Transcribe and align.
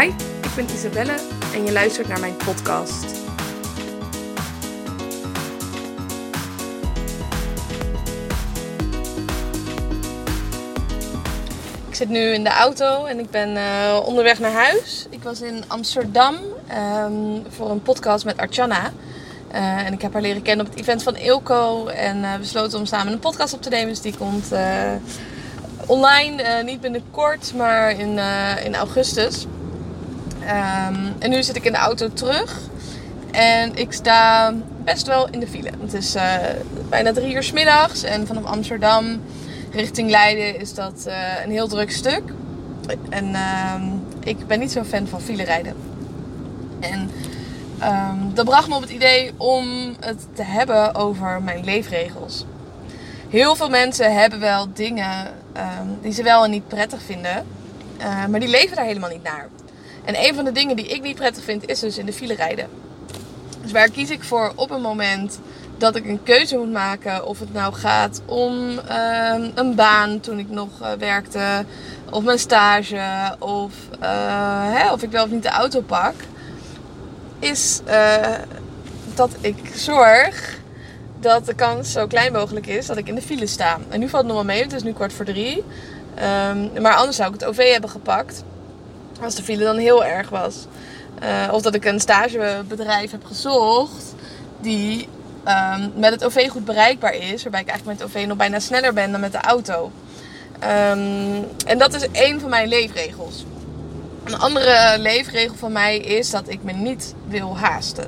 Hi, 0.00 0.06
ik 0.42 0.54
ben 0.56 0.66
Isabelle 0.74 1.14
en 1.54 1.64
je 1.64 1.72
luistert 1.72 2.08
naar 2.08 2.20
mijn 2.20 2.36
podcast. 2.36 3.04
Ik 11.88 11.94
zit 11.94 12.08
nu 12.08 12.18
in 12.18 12.44
de 12.44 12.50
auto 12.50 13.04
en 13.04 13.18
ik 13.18 13.30
ben 13.30 13.56
uh, 13.56 14.00
onderweg 14.04 14.38
naar 14.38 14.52
huis. 14.52 15.06
Ik 15.10 15.22
was 15.22 15.40
in 15.40 15.64
Amsterdam 15.66 16.34
um, 17.04 17.42
voor 17.48 17.70
een 17.70 17.82
podcast 17.82 18.24
met 18.24 18.36
Archana. 18.36 18.92
Uh, 19.54 19.86
en 19.86 19.92
ik 19.92 20.02
heb 20.02 20.12
haar 20.12 20.22
leren 20.22 20.42
kennen 20.42 20.66
op 20.66 20.72
het 20.72 20.80
event 20.80 21.02
van 21.02 21.16
Ilko. 21.16 21.86
En 21.86 22.18
uh, 22.18 22.36
besloten 22.36 22.78
om 22.78 22.86
samen 22.86 23.12
een 23.12 23.18
podcast 23.18 23.54
op 23.54 23.62
te 23.62 23.68
nemen. 23.68 23.88
Dus 23.88 24.00
die 24.00 24.16
komt 24.16 24.52
online, 25.86 26.62
niet 26.62 26.80
binnenkort, 26.80 27.54
maar 27.54 27.90
in, 27.90 28.18
in 28.64 28.74
augustus. 28.74 29.46
Um, 30.42 31.14
en 31.18 31.30
nu 31.30 31.42
zit 31.42 31.56
ik 31.56 31.64
in 31.64 31.72
de 31.72 31.78
auto 31.78 32.12
terug. 32.12 32.60
En 33.30 33.76
ik 33.76 33.92
sta 33.92 34.52
best 34.84 35.06
wel 35.06 35.28
in 35.30 35.40
de 35.40 35.46
file. 35.46 35.70
Het 35.80 35.92
is 35.92 36.16
uh, 36.16 36.36
bijna 36.88 37.12
drie 37.12 37.34
uur 37.34 37.50
middags. 37.54 38.02
En 38.02 38.26
vanaf 38.26 38.44
Amsterdam 38.44 39.20
richting 39.70 40.10
Leiden 40.10 40.60
is 40.60 40.74
dat 40.74 41.04
uh, 41.06 41.14
een 41.44 41.50
heel 41.50 41.68
druk 41.68 41.90
stuk. 41.90 42.22
En 43.10 43.28
uh, 43.28 43.74
ik 44.20 44.46
ben 44.46 44.58
niet 44.58 44.72
zo'n 44.72 44.84
fan 44.84 45.06
van 45.06 45.20
file 45.20 45.44
rijden. 45.44 45.74
En 46.80 47.10
um, 47.82 48.34
dat 48.34 48.44
bracht 48.44 48.68
me 48.68 48.74
op 48.74 48.82
het 48.82 48.90
idee 48.90 49.32
om 49.36 49.94
het 50.00 50.26
te 50.32 50.42
hebben 50.42 50.94
over 50.94 51.42
mijn 51.42 51.64
leefregels. 51.64 52.44
Heel 53.28 53.56
veel 53.56 53.68
mensen 53.68 54.14
hebben 54.14 54.40
wel 54.40 54.68
dingen 54.72 55.26
die 56.00 56.12
ze 56.12 56.22
wel 56.22 56.44
en 56.44 56.50
niet 56.50 56.68
prettig 56.68 57.02
vinden. 57.02 57.46
Uh, 58.00 58.26
maar 58.26 58.40
die 58.40 58.48
leven 58.48 58.76
daar 58.76 58.84
helemaal 58.84 59.10
niet 59.10 59.22
naar. 59.22 59.48
En 60.04 60.24
een 60.24 60.34
van 60.34 60.44
de 60.44 60.52
dingen 60.52 60.76
die 60.76 60.86
ik 60.86 61.02
niet 61.02 61.16
prettig 61.16 61.44
vind, 61.44 61.68
is 61.68 61.80
dus 61.80 61.98
in 61.98 62.06
de 62.06 62.12
file 62.12 62.34
rijden. 62.34 62.68
Dus 63.62 63.72
waar 63.72 63.90
kies 63.90 64.10
ik 64.10 64.22
voor 64.22 64.52
op 64.54 64.70
een 64.70 64.80
moment 64.80 65.40
dat 65.78 65.96
ik 65.96 66.06
een 66.06 66.22
keuze 66.22 66.56
moet 66.56 66.72
maken? 66.72 67.26
Of 67.26 67.38
het 67.38 67.52
nou 67.52 67.74
gaat 67.74 68.20
om 68.26 68.70
uh, 68.70 69.50
een 69.54 69.74
baan 69.74 70.20
toen 70.20 70.38
ik 70.38 70.48
nog 70.48 70.68
uh, 70.82 70.92
werkte, 70.98 71.64
of 72.10 72.22
mijn 72.22 72.38
stage, 72.38 73.36
of, 73.38 73.72
uh, 74.02 74.72
hè, 74.72 74.92
of 74.92 75.02
ik 75.02 75.10
wel 75.10 75.24
of 75.24 75.30
niet 75.30 75.42
de 75.42 75.48
auto 75.48 75.80
pak. 75.80 76.14
Is 77.38 77.80
dat 79.14 79.30
ik 79.40 79.56
zorg 79.74 80.60
dat 81.20 81.46
de 81.46 81.54
kans 81.54 81.92
zo 81.92 82.06
klein 82.06 82.32
mogelijk 82.32 82.66
is 82.66 82.86
dat 82.86 82.96
ik 82.96 83.08
in 83.08 83.14
de 83.14 83.22
file 83.22 83.46
sta. 83.46 83.78
En 83.88 84.00
nu 84.00 84.08
valt 84.08 84.22
het 84.22 84.32
nog 84.32 84.44
wel 84.44 84.54
mee, 84.54 84.62
het 84.62 84.72
is 84.72 84.82
nu 84.82 84.92
kwart 84.92 85.12
voor 85.12 85.24
drie. 85.24 85.64
Um, 86.48 86.82
maar 86.82 86.94
anders 86.94 87.16
zou 87.16 87.34
ik 87.34 87.40
het 87.40 87.48
OV 87.48 87.72
hebben 87.72 87.90
gepakt. 87.90 88.44
Als 89.20 89.34
de 89.34 89.42
file 89.42 89.64
dan 89.64 89.76
heel 89.76 90.04
erg 90.04 90.28
was. 90.28 90.66
Uh, 91.22 91.52
of 91.52 91.62
dat 91.62 91.74
ik 91.74 91.84
een 91.84 92.00
stagebedrijf 92.00 93.10
heb 93.10 93.24
gezocht 93.24 94.14
die 94.60 95.08
um, 95.48 95.92
met 95.96 96.10
het 96.10 96.24
OV 96.24 96.48
goed 96.48 96.64
bereikbaar 96.64 97.14
is. 97.14 97.42
Waarbij 97.42 97.60
ik 97.60 97.68
eigenlijk 97.68 97.98
met 97.98 98.08
het 98.08 98.16
OV 98.16 98.26
nog 98.26 98.36
bijna 98.36 98.58
sneller 98.58 98.92
ben 98.92 99.10
dan 99.12 99.20
met 99.20 99.32
de 99.32 99.40
auto. 99.40 99.90
Um, 100.62 101.46
en 101.66 101.78
dat 101.78 101.94
is 101.94 102.10
één 102.10 102.40
van 102.40 102.50
mijn 102.50 102.68
leefregels. 102.68 103.44
Een 104.24 104.38
andere 104.38 104.94
leefregel 104.98 105.54
van 105.54 105.72
mij 105.72 105.98
is 105.98 106.30
dat 106.30 106.48
ik 106.48 106.62
me 106.62 106.72
niet 106.72 107.14
wil 107.28 107.58
haasten. 107.58 108.04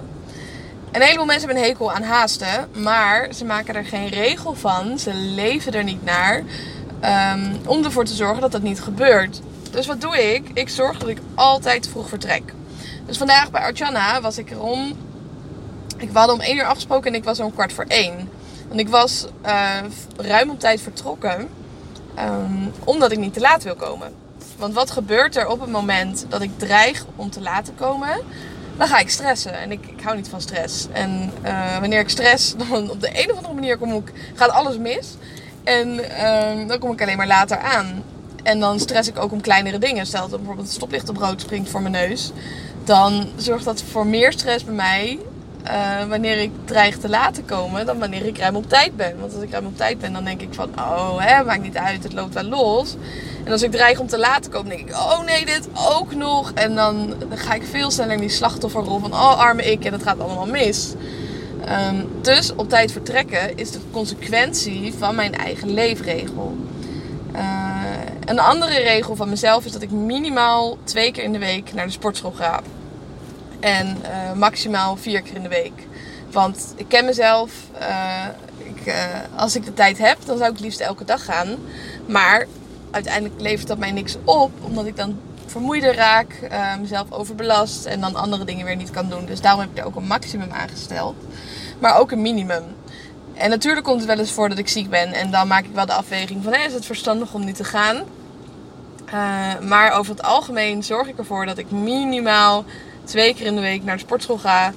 En 0.90 1.00
een 1.00 1.06
heleboel 1.06 1.26
mensen 1.26 1.46
hebben 1.46 1.64
een 1.64 1.70
hekel 1.70 1.92
aan 1.92 2.02
haasten, 2.02 2.68
maar 2.72 3.28
ze 3.34 3.44
maken 3.44 3.74
er 3.74 3.84
geen 3.84 4.08
regel 4.08 4.54
van. 4.54 4.98
Ze 4.98 5.14
leven 5.14 5.72
er 5.72 5.84
niet 5.84 6.04
naar 6.04 6.42
um, 7.04 7.56
om 7.66 7.84
ervoor 7.84 8.04
te 8.04 8.14
zorgen 8.14 8.40
dat 8.40 8.52
dat 8.52 8.62
niet 8.62 8.80
gebeurt. 8.80 9.40
Dus 9.74 9.86
wat 9.86 10.00
doe 10.00 10.34
ik? 10.34 10.50
Ik 10.52 10.68
zorg 10.68 10.98
dat 10.98 11.08
ik 11.08 11.18
altijd 11.34 11.88
vroeg 11.88 12.08
vertrek. 12.08 12.52
Dus 13.06 13.16
vandaag 13.16 13.50
bij 13.50 13.60
Archana 13.60 14.20
was 14.20 14.38
ik 14.38 14.50
erom. 14.50 14.92
Ik 15.98 16.10
had 16.12 16.32
om 16.32 16.40
1 16.40 16.56
uur 16.56 16.64
afgesproken 16.64 17.12
en 17.12 17.18
ik 17.18 17.24
was 17.24 17.40
om 17.40 17.52
kwart 17.52 17.72
voor 17.72 17.84
1. 17.88 18.28
Want 18.68 18.80
ik 18.80 18.88
was 18.88 19.26
uh, 19.46 19.78
ruim 20.16 20.50
op 20.50 20.60
tijd 20.60 20.80
vertrokken. 20.80 21.48
Um, 22.18 22.72
omdat 22.84 23.12
ik 23.12 23.18
niet 23.18 23.34
te 23.34 23.40
laat 23.40 23.62
wil 23.62 23.74
komen. 23.74 24.14
Want 24.56 24.74
wat 24.74 24.90
gebeurt 24.90 25.36
er 25.36 25.48
op 25.48 25.60
het 25.60 25.70
moment 25.70 26.26
dat 26.28 26.42
ik 26.42 26.58
dreig 26.58 27.04
om 27.16 27.30
te 27.30 27.40
laat 27.40 27.64
te 27.64 27.72
komen? 27.72 28.20
Dan 28.76 28.88
ga 28.88 28.98
ik 28.98 29.10
stressen. 29.10 29.58
En 29.58 29.72
ik, 29.72 29.86
ik 29.86 30.02
hou 30.02 30.16
niet 30.16 30.28
van 30.28 30.40
stress. 30.40 30.86
En 30.92 31.32
uh, 31.44 31.78
wanneer 31.78 32.00
ik 32.00 32.08
stress, 32.08 32.54
dan 32.68 32.90
op 32.90 33.00
de 33.00 33.10
een 33.22 33.30
of 33.30 33.36
andere 33.36 33.54
manier 33.54 33.78
kom 33.78 33.92
ik, 33.94 34.12
gaat 34.34 34.50
alles 34.50 34.76
mis. 34.76 35.16
En 35.64 35.88
uh, 35.88 36.68
dan 36.68 36.78
kom 36.78 36.92
ik 36.92 37.02
alleen 37.02 37.16
maar 37.16 37.26
later 37.26 37.58
aan. 37.58 38.02
En 38.44 38.60
dan 38.60 38.80
stress 38.80 39.08
ik 39.08 39.18
ook 39.18 39.32
om 39.32 39.40
kleinere 39.40 39.78
dingen. 39.78 40.06
Stel 40.06 40.28
dat 40.28 40.38
bijvoorbeeld 40.38 40.66
het 40.66 40.76
stoplicht 40.76 41.08
op 41.08 41.16
rood 41.16 41.40
springt 41.40 41.70
voor 41.70 41.82
mijn 41.82 42.08
neus. 42.08 42.32
Dan 42.84 43.28
zorgt 43.36 43.64
dat 43.64 43.82
voor 43.82 44.06
meer 44.06 44.32
stress 44.32 44.64
bij 44.64 44.74
mij 44.74 45.18
uh, 45.66 46.04
wanneer 46.08 46.38
ik 46.38 46.50
dreig 46.64 46.98
te 46.98 47.08
laten 47.08 47.44
komen 47.44 47.86
dan 47.86 47.98
wanneer 47.98 48.26
ik 48.26 48.38
ruim 48.38 48.56
op 48.56 48.68
tijd 48.68 48.96
ben. 48.96 49.20
Want 49.20 49.34
als 49.34 49.42
ik 49.42 49.50
ruim 49.50 49.66
op 49.66 49.76
tijd 49.76 49.98
ben, 49.98 50.12
dan 50.12 50.24
denk 50.24 50.40
ik 50.40 50.54
van, 50.54 50.70
oh, 50.78 51.16
hè, 51.18 51.44
maakt 51.44 51.62
niet 51.62 51.76
uit, 51.76 52.02
het 52.02 52.12
loopt 52.12 52.34
wel 52.34 52.44
los. 52.44 52.96
En 53.44 53.52
als 53.52 53.62
ik 53.62 53.70
dreig 53.70 53.98
om 53.98 54.06
te 54.06 54.18
laten 54.18 54.50
komen, 54.50 54.76
denk 54.76 54.88
ik, 54.88 54.94
oh 54.94 55.20
nee, 55.24 55.46
dit 55.46 55.68
ook 55.74 56.14
nog. 56.14 56.52
En 56.54 56.74
dan, 56.74 57.14
ga 57.30 57.54
ik 57.54 57.62
veel 57.70 57.90
sneller 57.90 58.14
in 58.14 58.20
die 58.20 58.28
slachtofferrol 58.28 58.98
van, 58.98 59.12
oh 59.12 59.38
arme 59.38 59.64
ik, 59.64 59.84
en 59.84 59.92
het 59.92 60.02
gaat 60.02 60.20
allemaal 60.20 60.46
mis. 60.46 60.92
Um, 61.88 62.08
dus 62.22 62.54
op 62.54 62.68
tijd 62.68 62.92
vertrekken 62.92 63.56
is 63.56 63.70
de 63.70 63.78
consequentie 63.90 64.94
van 64.98 65.14
mijn 65.14 65.34
eigen 65.34 65.74
leefregel. 65.74 66.56
Uh, 67.34 67.73
een 68.24 68.38
andere 68.38 68.78
regel 68.78 69.16
van 69.16 69.28
mezelf 69.28 69.64
is 69.64 69.72
dat 69.72 69.82
ik 69.82 69.90
minimaal 69.90 70.78
twee 70.84 71.12
keer 71.12 71.22
in 71.22 71.32
de 71.32 71.38
week 71.38 71.72
naar 71.72 71.86
de 71.86 71.92
sportschool 71.92 72.32
ga. 72.32 72.60
En 73.60 73.86
uh, 74.02 74.32
maximaal 74.32 74.96
vier 74.96 75.22
keer 75.22 75.34
in 75.34 75.42
de 75.42 75.48
week. 75.48 75.86
Want 76.30 76.74
ik 76.76 76.88
ken 76.88 77.04
mezelf. 77.04 77.52
Uh, 77.80 78.24
ik, 78.58 78.86
uh, 78.86 78.94
als 79.36 79.56
ik 79.56 79.64
de 79.64 79.74
tijd 79.74 79.98
heb, 79.98 80.18
dan 80.24 80.36
zou 80.36 80.50
ik 80.50 80.56
het 80.56 80.64
liefst 80.64 80.80
elke 80.80 81.04
dag 81.04 81.24
gaan. 81.24 81.48
Maar 82.06 82.46
uiteindelijk 82.90 83.40
levert 83.40 83.68
dat 83.68 83.78
mij 83.78 83.92
niks 83.92 84.16
op. 84.24 84.50
Omdat 84.60 84.86
ik 84.86 84.96
dan 84.96 85.20
vermoeider 85.46 85.94
raak, 85.94 86.48
mezelf 86.80 87.12
overbelast. 87.12 87.84
En 87.84 88.00
dan 88.00 88.14
andere 88.14 88.44
dingen 88.44 88.66
weer 88.66 88.76
niet 88.76 88.90
kan 88.90 89.08
doen. 89.08 89.26
Dus 89.26 89.40
daarom 89.40 89.60
heb 89.60 89.70
ik 89.70 89.78
er 89.78 89.84
ook 89.84 89.96
een 89.96 90.06
maximum 90.06 90.50
aangesteld. 90.50 91.16
Maar 91.78 91.98
ook 91.98 92.10
een 92.10 92.22
minimum. 92.22 92.64
En 93.34 93.50
natuurlijk 93.50 93.86
komt 93.86 93.98
het 93.98 94.08
wel 94.08 94.18
eens 94.18 94.32
voor 94.32 94.48
dat 94.48 94.58
ik 94.58 94.68
ziek 94.68 94.90
ben. 94.90 95.12
En 95.12 95.30
dan 95.30 95.46
maak 95.46 95.64
ik 95.64 95.74
wel 95.74 95.86
de 95.86 95.92
afweging 95.92 96.44
van... 96.44 96.52
Hé, 96.52 96.66
is 96.66 96.72
het 96.72 96.86
verstandig 96.86 97.34
om 97.34 97.44
niet 97.44 97.56
te 97.56 97.64
gaan? 97.64 98.02
Uh, 99.06 99.58
maar 99.60 99.92
over 99.92 100.12
het 100.12 100.22
algemeen 100.22 100.82
zorg 100.82 101.08
ik 101.08 101.18
ervoor 101.18 101.46
dat 101.46 101.58
ik 101.58 101.70
minimaal 101.70 102.64
twee 103.04 103.34
keer 103.34 103.46
in 103.46 103.54
de 103.54 103.60
week 103.60 103.84
naar 103.84 103.94
de 103.94 104.02
sportschool 104.02 104.38
ga. 104.38 104.72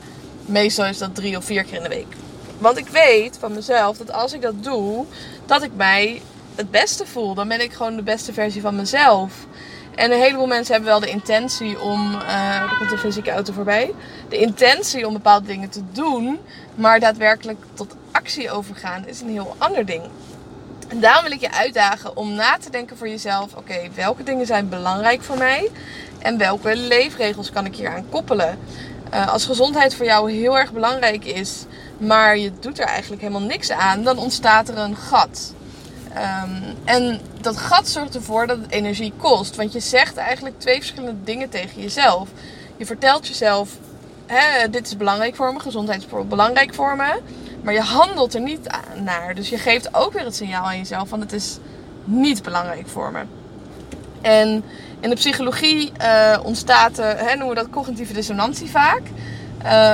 Meestal 0.46 0.86
is 0.86 0.98
dat 0.98 1.16
drie 1.16 1.38
of 1.38 1.46
vier 1.46 1.64
keer 1.64 1.78
in 1.78 1.84
de 1.84 1.90
week. 1.90 2.16
Want 2.58 2.78
ik 2.78 2.88
weet 2.88 3.38
van 3.40 3.54
mezelf 3.54 3.98
dat 3.98 4.12
als 4.12 4.34
ik 4.34 4.42
dat 4.42 4.64
doe, 4.64 5.06
dat 5.46 5.64
ik 5.64 5.72
mij 5.76 6.22
het 6.56 6.72
beste 6.72 7.06
voel. 7.06 7.34
Dan 7.34 7.48
ben 7.48 7.62
ik 7.62 7.74
gewoon 7.74 7.96
de 7.96 8.02
beste 8.02 8.34
versie 8.34 8.62
van 8.62 8.76
mezelf. 8.76 9.34
En 9.96 10.12
een 10.12 10.20
heleboel 10.20 10.48
mensen 10.48 10.74
hebben 10.74 10.92
wel 10.92 11.00
de 11.00 11.10
intentie 11.10 11.80
om. 11.80 12.14
Uh, 12.14 12.56
er 12.56 12.76
komt 12.78 12.92
een 12.92 12.98
fysieke 12.98 13.32
auto 13.32 13.54
voorbij. 13.54 13.94
De 14.30 14.38
intentie 14.38 15.08
om 15.08 15.14
bepaalde 15.14 15.48
dingen 15.48 15.70
te 15.70 15.82
doen. 15.92 16.40
Maar 16.76 17.00
daadwerkelijk 17.00 17.60
tot 17.74 17.96
overgaan 18.52 19.08
is 19.08 19.22
een 19.22 19.30
heel 19.30 19.56
ander 19.58 19.86
ding. 19.86 20.04
En 20.88 21.00
daarom 21.00 21.24
wil 21.24 21.32
ik 21.32 21.40
je 21.40 21.52
uitdagen 21.52 22.18
om 22.18 22.34
na 22.34 22.58
te 22.58 22.70
denken 22.70 22.98
voor 22.98 23.10
jezelf: 23.10 23.54
oké, 23.56 23.80
welke 23.96 24.24
dingen 24.24 24.46
zijn 24.46 24.70
belangrijk 24.70 25.22
voor 25.22 25.38
mij? 25.38 25.72
En 26.20 26.38
welke 26.38 26.76
leefregels 26.76 27.52
kan 27.52 27.66
ik 27.66 27.76
hier 27.76 27.90
aan 27.90 28.10
koppelen? 28.10 28.60
Uh, 29.14 29.28
als 29.28 29.46
gezondheid 29.46 29.96
voor 29.96 30.06
jou 30.06 30.32
heel 30.32 30.58
erg 30.58 30.72
belangrijk 30.74 31.26
is, 31.26 31.66
maar 31.98 32.38
je 32.38 32.52
doet 32.60 32.80
er 32.80 32.86
eigenlijk 32.86 33.22
helemaal 33.22 33.48
niks 33.48 33.72
aan, 33.72 34.04
dan 34.04 34.18
ontstaat 34.18 34.70
er 34.70 34.78
een 34.78 34.96
gat. 34.96 35.54
Um, 36.10 36.76
en 36.86 37.22
dat 37.42 37.58
gat 37.58 37.88
zorgt 37.88 38.16
ervoor 38.16 38.48
dat 38.48 38.58
het 38.58 38.72
energie 38.72 39.14
kost. 39.18 39.56
Want 39.56 39.74
je 39.74 39.80
zegt 39.80 40.18
eigenlijk 40.18 40.60
twee 40.60 40.78
verschillende 40.78 41.24
dingen 41.24 41.50
tegen 41.50 41.82
jezelf. 41.82 42.30
Je 42.78 42.86
vertelt 42.86 43.28
jezelf: 43.28 43.70
dit 44.72 44.86
is 44.86 44.98
belangrijk 44.98 45.36
voor 45.36 45.54
me, 45.54 45.60
gezondheid 45.60 46.02
is 46.02 46.28
belangrijk 46.28 46.74
voor 46.74 46.96
me. 46.96 47.22
Maar 47.68 47.76
je 47.76 47.82
handelt 47.82 48.34
er 48.34 48.42
niet 48.42 48.68
naar. 49.04 49.36
Dus 49.36 49.50
je 49.50 49.58
geeft 49.58 49.96
ook 49.96 50.14
weer 50.14 50.24
het 50.24 50.36
signaal 50.36 50.66
aan 50.66 50.78
jezelf 50.78 51.10
van 51.10 51.20
het 51.20 51.34
is 51.34 51.58
niet 52.04 52.44
belangrijk 52.44 52.88
voor 52.88 53.12
me. 53.12 53.22
En 54.22 54.64
in 55.00 55.10
de 55.10 55.16
psychologie 55.16 55.92
uh, 56.02 56.40
ontstaat, 56.44 56.98
hè, 56.98 57.36
noemen 57.36 57.48
we 57.48 57.56
dat 57.56 57.70
cognitieve 57.70 58.14
dissonantie 58.14 58.70
vaak. 58.70 59.02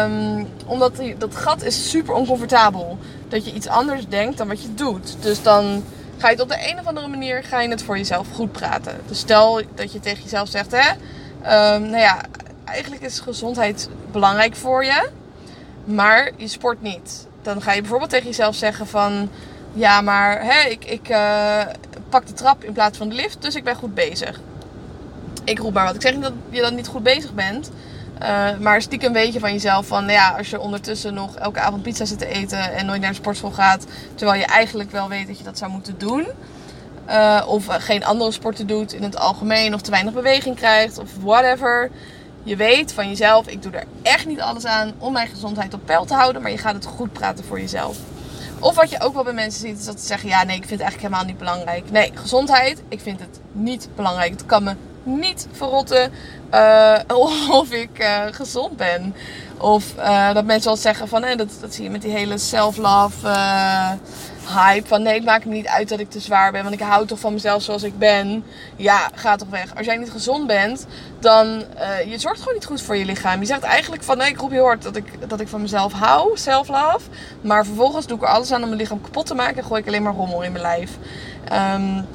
Um, 0.07 0.47
omdat 0.65 0.95
die, 0.95 1.17
dat 1.17 1.35
gat 1.35 1.63
is 1.63 1.89
super 1.89 2.13
oncomfortabel. 2.13 2.97
Dat 3.27 3.45
je 3.45 3.53
iets 3.53 3.67
anders 3.67 4.07
denkt 4.07 4.37
dan 4.37 4.47
wat 4.47 4.61
je 4.61 4.73
doet. 4.73 5.15
Dus 5.19 5.41
dan 5.41 5.83
ga 6.17 6.27
je 6.27 6.33
het 6.33 6.43
op 6.43 6.49
de 6.49 6.69
een 6.69 6.79
of 6.79 6.85
andere 6.85 7.07
manier 7.07 7.43
ga 7.43 7.61
je 7.61 7.69
het 7.69 7.83
voor 7.83 7.97
jezelf 7.97 8.27
goed 8.33 8.51
praten. 8.51 8.99
Dus 9.07 9.19
stel 9.19 9.61
dat 9.75 9.93
je 9.93 9.99
tegen 9.99 10.23
jezelf 10.23 10.49
zegt, 10.49 10.71
hè, 10.71 10.91
um, 11.75 11.81
nou 11.81 12.01
ja, 12.01 12.21
eigenlijk 12.63 13.01
is 13.01 13.19
gezondheid 13.19 13.89
belangrijk 14.11 14.55
voor 14.55 14.85
je, 14.85 15.09
maar 15.85 16.31
je 16.37 16.47
sport 16.47 16.81
niet. 16.81 17.31
Dan 17.43 17.61
ga 17.61 17.71
je 17.73 17.81
bijvoorbeeld 17.81 18.09
tegen 18.09 18.27
jezelf 18.27 18.55
zeggen 18.55 18.87
van, 18.87 19.29
ja, 19.73 20.01
maar 20.01 20.43
hè, 20.43 20.69
ik, 20.69 20.85
ik 20.85 21.09
uh, 21.09 21.61
pak 22.09 22.27
de 22.27 22.33
trap 22.33 22.63
in 22.63 22.73
plaats 22.73 22.97
van 22.97 23.09
de 23.09 23.15
lift, 23.15 23.41
dus 23.41 23.55
ik 23.55 23.63
ben 23.63 23.75
goed 23.75 23.93
bezig. 23.93 24.39
Ik 25.43 25.59
roep 25.59 25.73
maar 25.73 25.85
wat. 25.85 25.95
Ik 25.95 26.01
zeg 26.01 26.13
niet 26.13 26.21
dat 26.21 26.33
je 26.49 26.61
dan 26.61 26.75
niet 26.75 26.87
goed 26.87 27.03
bezig 27.03 27.33
bent. 27.33 27.71
Uh, 28.21 28.57
maar 28.59 28.81
stiekem 28.81 29.13
weet 29.13 29.33
je 29.33 29.39
van 29.39 29.51
jezelf 29.51 29.87
van, 29.87 30.05
nou 30.05 30.17
ja, 30.17 30.29
als 30.37 30.49
je 30.49 30.59
ondertussen 30.59 31.13
nog 31.13 31.35
elke 31.35 31.59
avond 31.59 31.81
pizza 31.81 32.05
zit 32.05 32.19
te 32.19 32.27
eten 32.27 32.73
en 32.73 32.85
nooit 32.85 33.01
naar 33.01 33.09
de 33.09 33.15
sportschool 33.15 33.51
gaat, 33.51 33.85
terwijl 34.15 34.39
je 34.39 34.45
eigenlijk 34.45 34.91
wel 34.91 35.09
weet 35.09 35.27
dat 35.27 35.37
je 35.37 35.43
dat 35.43 35.57
zou 35.57 35.71
moeten 35.71 35.97
doen. 35.97 36.27
Uh, 37.09 37.43
of 37.47 37.65
geen 37.69 38.05
andere 38.05 38.31
sporten 38.31 38.67
doet 38.67 38.93
in 38.93 39.03
het 39.03 39.17
algemeen, 39.17 39.73
of 39.73 39.81
te 39.81 39.91
weinig 39.91 40.13
beweging 40.13 40.55
krijgt, 40.55 40.97
of 40.97 41.09
whatever. 41.19 41.89
Je 42.43 42.55
weet 42.55 42.93
van 42.93 43.07
jezelf, 43.07 43.47
ik 43.47 43.61
doe 43.61 43.71
er 43.71 43.85
echt 44.01 44.25
niet 44.25 44.41
alles 44.41 44.65
aan 44.65 44.93
om 44.97 45.13
mijn 45.13 45.27
gezondheid 45.27 45.73
op 45.73 45.85
peil 45.85 46.05
te 46.05 46.13
houden, 46.13 46.41
maar 46.41 46.51
je 46.51 46.57
gaat 46.57 46.73
het 46.73 46.85
goed 46.85 47.13
praten 47.13 47.45
voor 47.45 47.59
jezelf. 47.59 47.97
Of 48.59 48.75
wat 48.75 48.89
je 48.89 49.01
ook 49.01 49.13
wel 49.13 49.23
bij 49.23 49.33
mensen 49.33 49.61
ziet, 49.61 49.79
is 49.79 49.85
dat 49.85 49.99
ze 49.99 50.05
zeggen: 50.05 50.29
Ja, 50.29 50.43
nee, 50.43 50.55
ik 50.55 50.65
vind 50.67 50.79
het 50.79 50.81
eigenlijk 50.81 51.01
helemaal 51.01 51.25
niet 51.25 51.37
belangrijk. 51.37 51.91
Nee, 51.91 52.11
gezondheid, 52.13 52.83
ik 52.87 52.99
vind 52.99 53.19
het 53.19 53.39
niet 53.51 53.89
belangrijk. 53.95 54.31
Het 54.31 54.45
kan 54.45 54.63
me 54.63 54.75
niet 55.03 55.47
verrotten 55.51 56.11
uh, 56.53 56.99
of 57.59 57.71
ik 57.71 57.99
uh, 57.99 58.23
gezond 58.31 58.77
ben. 58.77 59.15
Of 59.57 59.93
uh, 59.97 60.33
dat 60.33 60.45
mensen 60.45 60.67
wel 60.67 60.77
zeggen 60.77 61.07
van, 61.07 61.21
dat, 61.21 61.49
dat 61.61 61.73
zie 61.73 61.83
je 61.83 61.89
met 61.89 62.01
die 62.01 62.11
hele 62.11 62.37
self-love 62.37 63.27
hype. 64.47 64.87
Van 64.87 65.01
nee, 65.01 65.13
het 65.13 65.23
maakt 65.23 65.45
me 65.45 65.53
niet 65.53 65.67
uit 65.67 65.89
dat 65.89 65.99
ik 65.99 66.09
te 66.09 66.19
zwaar 66.19 66.51
ben, 66.51 66.63
want 66.63 66.75
ik 66.75 66.81
hou 66.81 67.05
toch 67.05 67.19
van 67.19 67.33
mezelf 67.33 67.63
zoals 67.63 67.83
ik 67.83 67.97
ben. 67.97 68.43
Ja, 68.75 69.09
ga 69.15 69.35
toch 69.35 69.49
weg. 69.49 69.75
Als 69.75 69.85
jij 69.85 69.97
niet 69.97 70.11
gezond 70.11 70.47
bent, 70.47 70.85
dan 71.19 71.63
je 72.07 72.17
zorgt 72.17 72.39
gewoon 72.39 72.53
niet 72.53 72.65
goed 72.65 72.81
voor 72.81 72.97
je 72.97 73.05
lichaam. 73.05 73.39
Je 73.39 73.45
zegt 73.45 73.61
eigenlijk 73.61 74.03
van 74.03 74.17
nee, 74.17 74.29
ik 74.29 74.39
roep 74.39 74.51
heel 74.51 74.65
hard 74.65 74.83
dat 74.83 74.95
ik, 74.95 75.29
dat 75.29 75.39
ik 75.39 75.47
van 75.47 75.61
mezelf 75.61 75.93
hou, 75.93 76.37
self-love. 76.37 77.09
Maar 77.41 77.65
vervolgens 77.65 78.07
doe 78.07 78.17
ik 78.17 78.23
er 78.23 78.29
alles 78.29 78.51
aan 78.51 78.61
om 78.61 78.67
mijn 78.67 78.81
lichaam 78.81 79.01
kapot 79.01 79.25
te 79.25 79.35
maken 79.35 79.57
en 79.57 79.63
gooi 79.63 79.81
ik 79.81 79.87
alleen 79.87 80.03
maar 80.03 80.13
rommel 80.13 80.41
in 80.41 80.51
mijn 80.51 80.63
lijf. 80.63 80.91
Um, 81.51 82.05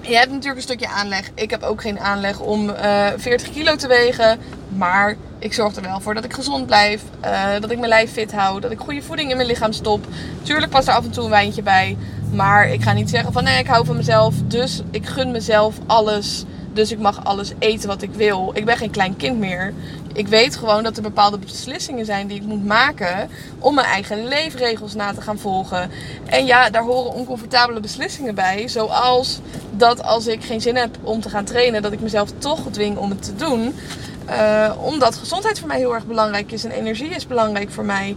je 0.00 0.16
hebt 0.16 0.30
natuurlijk 0.30 0.56
een 0.56 0.62
stukje 0.62 0.88
aanleg. 0.88 1.30
Ik 1.34 1.50
heb 1.50 1.62
ook 1.62 1.80
geen 1.80 1.98
aanleg 1.98 2.40
om 2.40 2.68
uh, 2.68 3.06
eh, 3.08 3.18
40 3.18 3.50
kilo 3.50 3.76
te 3.76 3.88
wegen. 3.88 4.38
Maar 4.76 5.16
ik 5.38 5.52
zorg 5.52 5.76
er 5.76 5.82
wel 5.82 6.00
voor 6.00 6.14
dat 6.14 6.24
ik 6.24 6.32
gezond 6.32 6.66
blijf. 6.66 7.02
Uh, 7.24 7.52
dat 7.60 7.70
ik 7.70 7.78
mijn 7.78 7.88
lijf 7.88 8.12
fit 8.12 8.32
hou. 8.32 8.60
Dat 8.60 8.70
ik 8.70 8.78
goede 8.78 9.02
voeding 9.02 9.30
in 9.30 9.36
mijn 9.36 9.48
lichaam 9.48 9.72
stop. 9.72 10.06
Tuurlijk 10.42 10.70
past 10.70 10.88
er 10.88 10.94
af 10.94 11.04
en 11.04 11.10
toe 11.10 11.24
een 11.24 11.30
wijntje 11.30 11.62
bij. 11.62 11.96
Maar 12.32 12.68
ik 12.68 12.82
ga 12.82 12.92
niet 12.92 13.10
zeggen 13.10 13.32
van 13.32 13.44
nee, 13.44 13.58
ik 13.58 13.66
hou 13.66 13.86
van 13.86 13.96
mezelf. 13.96 14.34
Dus 14.44 14.82
ik 14.90 15.06
gun 15.06 15.30
mezelf 15.30 15.76
alles. 15.86 16.44
Dus 16.72 16.92
ik 16.92 16.98
mag 16.98 17.24
alles 17.24 17.52
eten 17.58 17.88
wat 17.88 18.02
ik 18.02 18.10
wil. 18.14 18.50
Ik 18.54 18.64
ben 18.64 18.76
geen 18.76 18.90
klein 18.90 19.16
kind 19.16 19.38
meer. 19.38 19.74
Ik 20.14 20.28
weet 20.28 20.56
gewoon 20.56 20.82
dat 20.82 20.96
er 20.96 21.02
bepaalde 21.02 21.38
beslissingen 21.38 22.04
zijn 22.04 22.26
die 22.26 22.36
ik 22.36 22.46
moet 22.46 22.64
maken 22.64 23.30
om 23.58 23.74
mijn 23.74 23.86
eigen 23.86 24.24
leefregels 24.28 24.94
na 24.94 25.12
te 25.12 25.20
gaan 25.20 25.38
volgen. 25.38 25.90
En 26.26 26.46
ja, 26.46 26.70
daar 26.70 26.82
horen 26.82 27.12
oncomfortabele 27.12 27.80
beslissingen 27.80 28.34
bij. 28.34 28.68
Zoals 28.68 29.40
dat 29.70 30.02
als 30.02 30.26
ik 30.26 30.44
geen 30.44 30.60
zin 30.60 30.76
heb 30.76 30.96
om 31.02 31.20
te 31.20 31.28
gaan 31.28 31.44
trainen, 31.44 31.82
dat 31.82 31.92
ik 31.92 32.00
mezelf 32.00 32.30
toch 32.38 32.60
dwing 32.70 32.96
om 32.96 33.10
het 33.10 33.22
te 33.22 33.36
doen. 33.36 33.74
Uh, 34.30 34.72
omdat 34.80 35.16
gezondheid 35.16 35.58
voor 35.58 35.68
mij 35.68 35.78
heel 35.78 35.94
erg 35.94 36.06
belangrijk 36.06 36.52
is 36.52 36.64
en 36.64 36.70
energie 36.70 37.08
is 37.08 37.26
belangrijk 37.26 37.70
voor 37.70 37.84
mij. 37.84 38.16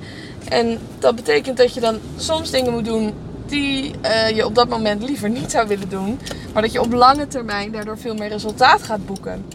En 0.49 0.79
dat 0.99 1.15
betekent 1.15 1.57
dat 1.57 1.73
je 1.73 1.79
dan 1.79 1.99
soms 2.17 2.51
dingen 2.51 2.73
moet 2.73 2.85
doen 2.85 3.13
die 3.45 3.93
uh, 4.03 4.29
je 4.29 4.45
op 4.45 4.55
dat 4.55 4.69
moment 4.69 5.03
liever 5.03 5.29
niet 5.29 5.51
zou 5.51 5.67
willen 5.67 5.89
doen. 5.89 6.19
Maar 6.53 6.61
dat 6.61 6.71
je 6.71 6.81
op 6.81 6.93
lange 6.93 7.27
termijn 7.27 7.71
daardoor 7.71 7.97
veel 7.97 8.15
meer 8.15 8.29
resultaat 8.29 8.83
gaat 8.83 9.05
boeken. 9.05 9.45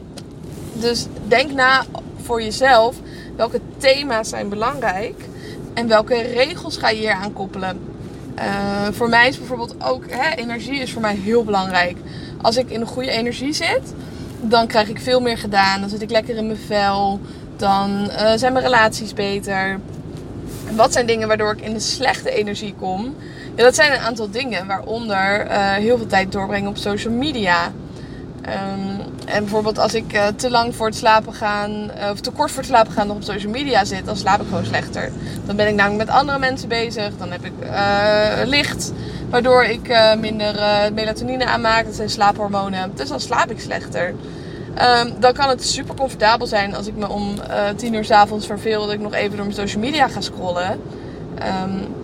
Dus 0.72 1.06
denk 1.28 1.52
na 1.52 1.84
voor 2.30 2.42
jezelf 2.42 2.96
welke 3.36 3.60
thema's 3.78 4.28
zijn 4.28 4.48
belangrijk 4.48 5.24
en 5.74 5.88
welke 5.88 6.20
regels 6.20 6.76
ga 6.76 6.88
je 6.88 6.98
hier 6.98 7.12
aan 7.12 7.32
koppelen. 7.32 7.80
Uh, 8.38 8.44
voor 8.92 9.08
mij 9.08 9.28
is 9.28 9.38
bijvoorbeeld 9.38 9.74
ook 9.78 10.04
hè, 10.08 10.34
energie 10.34 10.80
is 10.80 10.92
voor 10.92 11.02
mij 11.02 11.14
heel 11.14 11.44
belangrijk. 11.44 11.96
Als 12.42 12.56
ik 12.56 12.70
in 12.70 12.80
een 12.80 12.86
goede 12.86 13.10
energie 13.10 13.52
zit, 13.52 13.94
dan 14.40 14.66
krijg 14.66 14.88
ik 14.88 15.00
veel 15.00 15.20
meer 15.20 15.38
gedaan. 15.38 15.80
Dan 15.80 15.88
zit 15.88 16.02
ik 16.02 16.10
lekker 16.10 16.36
in 16.36 16.46
mijn 16.46 16.58
vel. 16.58 17.20
Dan 17.56 18.10
uh, 18.10 18.32
zijn 18.36 18.52
mijn 18.52 18.64
relaties 18.64 19.14
beter. 19.14 19.80
En 20.68 20.76
wat 20.76 20.92
zijn 20.92 21.06
dingen 21.06 21.28
waardoor 21.28 21.52
ik 21.52 21.60
in 21.60 21.72
de 21.72 21.80
slechte 21.80 22.30
energie 22.30 22.74
kom? 22.78 23.16
Ja, 23.54 23.62
dat 23.62 23.74
zijn 23.74 23.92
een 23.92 23.98
aantal 23.98 24.30
dingen, 24.30 24.66
waaronder 24.66 25.46
uh, 25.46 25.72
heel 25.72 25.96
veel 25.96 26.06
tijd 26.06 26.32
doorbrengen 26.32 26.70
op 26.70 26.76
social 26.76 27.12
media. 27.12 27.72
Um, 28.46 29.00
en 29.24 29.40
bijvoorbeeld 29.40 29.78
als 29.78 29.94
ik 29.94 30.14
uh, 30.14 30.26
te 30.26 30.50
lang 30.50 30.76
voor 30.76 30.86
het 30.86 30.96
slapen 30.96 31.34
gaan, 31.34 31.70
uh, 31.70 32.10
of 32.10 32.20
te 32.20 32.30
kort 32.30 32.50
voor 32.50 32.58
het 32.58 32.70
slapen 32.70 32.92
gaan 32.92 33.06
nog 33.06 33.16
op 33.16 33.22
social 33.22 33.52
media 33.52 33.84
zit, 33.84 34.06
dan 34.06 34.16
slaap 34.16 34.40
ik 34.40 34.46
gewoon 34.48 34.64
slechter. 34.64 35.12
Dan 35.46 35.56
ben 35.56 35.68
ik 35.68 35.74
namelijk 35.74 36.06
met 36.06 36.16
andere 36.16 36.38
mensen 36.38 36.68
bezig, 36.68 37.16
dan 37.18 37.30
heb 37.30 37.44
ik 37.44 37.52
uh, 37.62 38.28
licht, 38.44 38.92
waardoor 39.30 39.64
ik 39.64 39.94
minder 40.18 40.54
melatonine 40.92 41.44
aanmaak, 41.44 41.84
dat 41.84 41.94
zijn 41.94 42.10
slaaphormonen. 42.10 42.92
Dus 42.94 43.08
dan 43.08 43.20
slaap 43.20 43.50
ik 43.50 43.60
slechter. 43.60 44.14
Um, 45.04 45.14
dan 45.18 45.32
kan 45.32 45.48
het 45.48 45.66
super 45.66 45.94
comfortabel 45.94 46.46
zijn 46.46 46.74
als 46.74 46.86
ik 46.86 46.96
me 46.96 47.08
om 47.08 47.34
tien 47.76 47.94
uur 47.94 48.04
s 48.04 48.10
avonds 48.10 48.46
verveel 48.46 48.80
dat 48.80 48.92
ik 48.92 49.00
nog 49.00 49.14
even 49.14 49.36
door 49.36 49.44
mijn 49.44 49.56
social 49.56 49.82
media 49.82 50.08
ga 50.08 50.20
scrollen. 50.20 50.80
Um, 51.62 51.94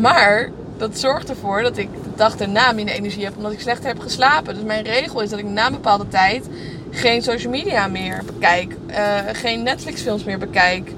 maar 0.00 0.50
dat 0.76 0.98
zorgt 0.98 1.28
ervoor 1.28 1.62
dat 1.62 1.76
ik 1.76 1.88
dag 2.16 2.36
erna 2.36 2.72
minder 2.72 2.94
energie 2.94 3.24
heb 3.24 3.36
omdat 3.36 3.52
ik 3.52 3.60
slechter 3.60 3.88
heb 3.88 3.98
geslapen. 3.98 4.54
Dus 4.54 4.64
mijn 4.64 4.84
regel 4.84 5.20
is 5.20 5.30
dat 5.30 5.38
ik 5.38 5.44
na 5.44 5.66
een 5.66 5.72
bepaalde 5.72 6.08
tijd 6.08 6.48
geen 6.90 7.22
social 7.22 7.52
media 7.52 7.86
meer 7.86 8.22
bekijk, 8.26 8.76
uh, 8.90 8.96
geen 9.32 9.62
Netflix 9.62 10.00
films 10.00 10.24
meer 10.24 10.38
bekijk. 10.38 10.92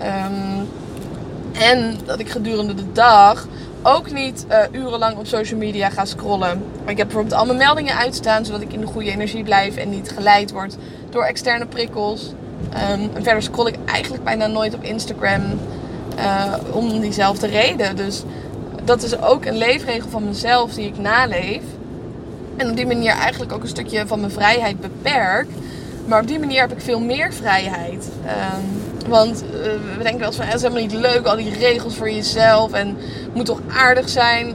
Um, 0.00 0.68
en 1.60 1.98
dat 2.04 2.20
ik 2.20 2.28
gedurende 2.28 2.74
de 2.74 2.92
dag 2.92 3.46
ook 3.82 4.12
niet 4.12 4.46
uh, 4.50 4.80
urenlang 4.80 5.16
op 5.16 5.26
social 5.26 5.58
media 5.58 5.90
ga 5.90 6.04
scrollen. 6.04 6.62
Ik 6.86 6.96
heb 6.96 7.06
bijvoorbeeld 7.06 7.34
al 7.34 7.46
mijn 7.46 7.58
meldingen 7.58 7.96
uitstaan 7.96 8.44
zodat 8.44 8.60
ik 8.60 8.72
in 8.72 8.80
de 8.80 8.86
goede 8.86 9.10
energie 9.10 9.42
blijf 9.42 9.76
en 9.76 9.90
niet 9.90 10.10
geleid 10.10 10.52
word 10.52 10.76
door 11.10 11.24
externe 11.24 11.66
prikkels. 11.66 12.32
Um, 12.92 13.10
en 13.14 13.22
verder 13.22 13.42
scroll 13.42 13.66
ik 13.66 13.78
eigenlijk 13.84 14.24
bijna 14.24 14.46
nooit 14.46 14.74
op 14.74 14.82
Instagram 14.82 15.42
uh, 16.18 16.54
om 16.72 17.00
diezelfde 17.00 17.46
reden. 17.46 17.96
Dus 17.96 18.22
dat 18.86 19.02
is 19.02 19.20
ook 19.20 19.44
een 19.44 19.56
leefregel 19.56 20.08
van 20.10 20.24
mezelf 20.24 20.74
die 20.74 20.86
ik 20.86 20.98
naleef. 20.98 21.62
En 22.56 22.70
op 22.70 22.76
die 22.76 22.86
manier 22.86 23.12
eigenlijk 23.12 23.52
ook 23.52 23.62
een 23.62 23.68
stukje 23.68 24.06
van 24.06 24.20
mijn 24.20 24.32
vrijheid 24.32 24.80
beperk. 24.80 25.46
Maar 26.06 26.20
op 26.20 26.26
die 26.26 26.38
manier 26.38 26.60
heb 26.60 26.72
ik 26.72 26.80
veel 26.80 27.00
meer 27.00 27.32
vrijheid. 27.32 28.10
Um, 28.24 29.08
want 29.08 29.44
uh, 29.44 29.60
we 29.96 30.02
denken 30.02 30.18
wel 30.18 30.26
eens 30.26 30.36
van, 30.36 30.44
het 30.44 30.54
is 30.54 30.62
helemaal 30.62 30.82
niet 30.82 30.92
leuk, 30.92 31.26
al 31.26 31.36
die 31.36 31.58
regels 31.58 31.96
voor 31.96 32.10
jezelf. 32.10 32.72
En 32.72 32.96
moet 33.32 33.46
toch 33.46 33.60
aardig 33.68 34.08
zijn. 34.08 34.54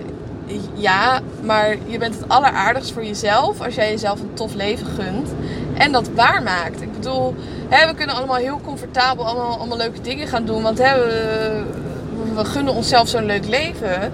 Ja, 0.74 1.20
maar 1.44 1.76
je 1.86 1.98
bent 1.98 2.16
het 2.16 2.30
alleraardigst 2.30 2.92
voor 2.92 3.06
jezelf 3.06 3.62
als 3.62 3.76
jij 3.76 3.90
jezelf 3.90 4.20
een 4.20 4.34
tof 4.34 4.54
leven 4.54 4.88
gunt. 4.88 5.30
En 5.78 5.92
dat 5.92 6.10
waarmaakt. 6.16 6.82
Ik 6.82 6.92
bedoel, 6.94 7.36
hè, 7.70 7.88
we 7.88 7.94
kunnen 7.94 8.16
allemaal 8.16 8.36
heel 8.36 8.62
comfortabel 8.64 9.26
allemaal, 9.28 9.58
allemaal 9.58 9.78
leuke 9.78 10.02
dingen 10.02 10.28
gaan 10.28 10.46
doen. 10.46 10.62
Want 10.62 10.78
hè, 10.78 11.00
we, 11.00 11.64
we 12.36 12.46
gunnen 12.46 12.74
onszelf 12.74 13.08
zo'n 13.08 13.26
leuk 13.26 13.48
leven. 13.48 14.14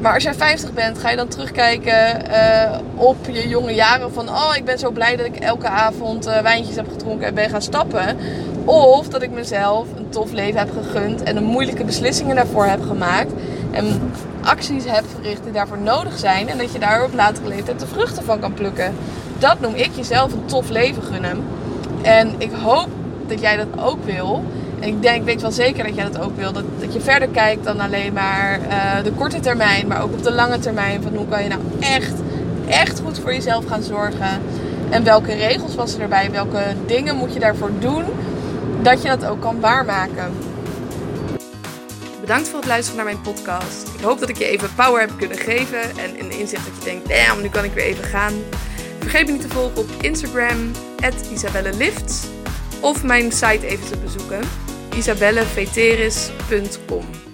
Maar 0.00 0.14
als 0.14 0.22
jij 0.22 0.34
50 0.34 0.72
bent, 0.72 0.98
ga 0.98 1.10
je 1.10 1.16
dan 1.16 1.28
terugkijken 1.28 2.30
uh, 2.30 2.78
op 2.94 3.16
je 3.30 3.48
jonge 3.48 3.74
jaren 3.74 4.12
van... 4.12 4.28
Oh, 4.28 4.52
ik 4.56 4.64
ben 4.64 4.78
zo 4.78 4.90
blij 4.90 5.16
dat 5.16 5.26
ik 5.26 5.36
elke 5.36 5.68
avond 5.68 6.26
uh, 6.26 6.38
wijntjes 6.38 6.76
heb 6.76 6.88
gedronken 6.90 7.26
en 7.26 7.34
ben 7.34 7.50
gaan 7.50 7.62
stappen. 7.62 8.16
Of 8.64 9.08
dat 9.08 9.22
ik 9.22 9.30
mezelf 9.30 9.86
een 9.96 10.08
tof 10.08 10.32
leven 10.32 10.58
heb 10.58 10.68
gegund 10.82 11.22
en 11.22 11.36
een 11.36 11.44
moeilijke 11.44 11.84
beslissingen 11.84 12.36
daarvoor 12.36 12.64
heb 12.64 12.82
gemaakt. 12.82 13.32
En 13.70 14.12
acties 14.42 14.84
heb 14.86 15.04
verricht 15.14 15.42
die 15.44 15.52
daarvoor 15.52 15.78
nodig 15.78 16.18
zijn. 16.18 16.48
En 16.48 16.58
dat 16.58 16.72
je 16.72 16.78
daar 16.78 17.04
op 17.04 17.14
latere 17.14 17.48
leeftijd 17.48 17.80
de 17.80 17.86
vruchten 17.86 18.24
van 18.24 18.40
kan 18.40 18.54
plukken. 18.54 18.94
Dat 19.38 19.60
noem 19.60 19.74
ik 19.74 19.90
jezelf 19.94 20.32
een 20.32 20.44
tof 20.44 20.68
leven 20.68 21.02
gunnen. 21.02 21.44
En 22.02 22.34
ik 22.38 22.50
hoop 22.52 22.88
dat 23.26 23.40
jij 23.40 23.56
dat 23.56 23.66
ook 23.80 24.04
wil. 24.04 24.44
Ik 24.80 25.02
denk, 25.02 25.24
weet 25.24 25.40
wel 25.40 25.52
zeker 25.52 25.84
dat 25.84 25.94
jij 25.94 26.04
dat 26.10 26.20
ook 26.20 26.36
wil. 26.36 26.52
Dat, 26.52 26.64
dat 26.80 26.92
je 26.92 27.00
verder 27.00 27.28
kijkt 27.28 27.64
dan 27.64 27.80
alleen 27.80 28.12
maar 28.12 28.60
uh, 28.60 29.04
de 29.04 29.12
korte 29.12 29.40
termijn, 29.40 29.86
maar 29.86 30.02
ook 30.02 30.12
op 30.12 30.22
de 30.22 30.32
lange 30.32 30.58
termijn. 30.58 31.02
Van 31.02 31.14
hoe 31.14 31.28
kan 31.28 31.42
je 31.42 31.48
nou 31.48 31.60
echt, 31.80 32.14
echt 32.68 33.00
goed 33.00 33.18
voor 33.18 33.32
jezelf 33.32 33.66
gaan 33.66 33.82
zorgen. 33.82 34.40
En 34.90 35.04
welke 35.04 35.34
regels 35.34 35.74
was 35.74 35.98
erbij? 35.98 36.30
Welke 36.30 36.62
dingen 36.86 37.16
moet 37.16 37.32
je 37.32 37.40
daarvoor 37.40 37.70
doen? 37.78 38.04
Dat 38.82 39.02
je 39.02 39.08
dat 39.08 39.24
ook 39.24 39.40
kan 39.40 39.60
waarmaken. 39.60 40.32
Bedankt 42.20 42.48
voor 42.48 42.58
het 42.58 42.68
luisteren 42.68 42.96
naar 42.96 43.12
mijn 43.12 43.34
podcast. 43.34 43.88
Ik 43.98 44.04
hoop 44.04 44.20
dat 44.20 44.28
ik 44.28 44.38
je 44.38 44.44
even 44.44 44.74
power 44.74 45.00
heb 45.00 45.10
kunnen 45.16 45.38
geven. 45.38 45.80
En 45.80 46.18
in 46.18 46.30
inzicht 46.30 46.64
dat 46.64 46.74
je 46.78 46.90
denkt, 46.90 47.08
damn, 47.08 47.42
nu 47.42 47.48
kan 47.48 47.64
ik 47.64 47.72
weer 47.72 47.84
even 47.84 48.04
gaan. 48.04 48.32
Vergeet 48.98 49.26
me 49.26 49.32
niet 49.32 49.40
te 49.40 49.48
volgen 49.48 49.76
op 49.76 49.88
Instagram, 50.00 50.70
isabellelift. 51.32 52.28
Of 52.80 53.02
mijn 53.02 53.32
site 53.32 53.66
even 53.66 53.86
te 53.86 53.96
bezoeken 53.96 54.40
isabelleveteris.com. 54.98 57.27